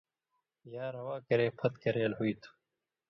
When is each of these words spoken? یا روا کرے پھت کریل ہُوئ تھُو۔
یا 0.73 0.85
روا 0.95 1.15
کرے 1.27 1.47
پھت 1.57 1.73
کریل 1.83 2.11
ہُوئ 2.17 2.33
تھُو۔ 2.41 2.51